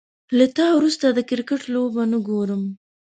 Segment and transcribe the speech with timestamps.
[0.37, 2.63] له تا وروسته، د کرکټ لوبه نه ګورم